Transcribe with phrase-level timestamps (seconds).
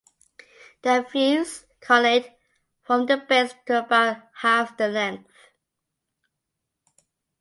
[0.81, 2.33] They are fused (connate)
[2.81, 5.29] from their base to about half their length.